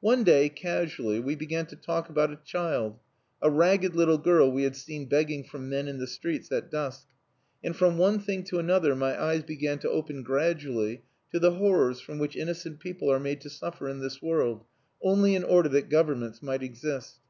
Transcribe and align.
One 0.00 0.24
day, 0.24 0.48
casually, 0.48 1.20
we 1.20 1.36
began 1.36 1.66
to 1.66 1.76
talk 1.76 2.08
about 2.08 2.32
a 2.32 2.40
child, 2.44 2.98
a 3.40 3.48
ragged 3.48 3.94
little 3.94 4.18
girl 4.18 4.50
we 4.50 4.64
had 4.64 4.74
seen 4.74 5.06
begging 5.06 5.44
from 5.44 5.68
men 5.68 5.86
in 5.86 5.98
the 5.98 6.08
streets 6.08 6.50
at 6.50 6.68
dusk; 6.68 7.06
and 7.62 7.76
from 7.76 7.96
one 7.96 8.18
thing 8.18 8.42
to 8.46 8.58
another 8.58 8.96
my 8.96 9.16
eyes 9.16 9.44
began 9.44 9.78
to 9.78 9.88
open 9.90 10.24
gradually 10.24 11.04
to 11.30 11.38
the 11.38 11.52
horrors 11.54 12.00
from 12.00 12.18
which 12.18 12.34
innocent 12.34 12.80
people 12.80 13.08
are 13.08 13.20
made 13.20 13.40
to 13.42 13.50
suffer 13.50 13.88
in 13.88 14.00
this 14.00 14.20
world, 14.20 14.64
only 15.00 15.36
in 15.36 15.44
order 15.44 15.68
that 15.68 15.88
governments 15.90 16.42
might 16.42 16.64
exist. 16.64 17.20